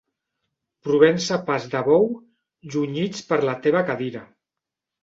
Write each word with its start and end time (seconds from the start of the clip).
Provença 0.87 1.35
a 1.35 1.39
pas 1.51 1.69
de 1.75 1.83
bou, 1.91 2.09
junyits 2.77 3.25
per 3.31 3.41
la 3.47 3.57
teva 3.69 3.89
cadira. 3.93 4.27